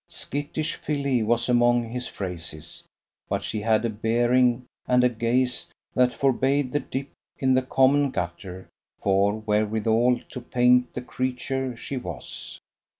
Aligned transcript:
Skittish 0.09 0.77
filly 0.77 1.21
was 1.21 1.47
among 1.47 1.83
his 1.89 2.07
phrases; 2.07 2.83
but 3.29 3.43
she 3.43 3.61
had 3.61 3.85
a 3.85 3.89
bearing 3.91 4.65
and 4.87 5.03
a 5.03 5.09
gaze 5.09 5.67
that 5.93 6.11
forbade 6.11 6.71
the 6.71 6.79
dip 6.79 7.09
in 7.37 7.53
the 7.53 7.61
common 7.61 8.09
gutter 8.09 8.67
for 8.97 9.33
wherewithal 9.41 10.19
to 10.29 10.41
paint 10.41 10.91
the 10.95 11.01
creature 11.03 11.77
she 11.77 11.97
was. 11.97 12.59